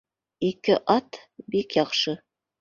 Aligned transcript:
—Ике 0.49 0.77
ат— 0.93 1.19
бик 1.57 1.77
яҡшы. 1.81 2.17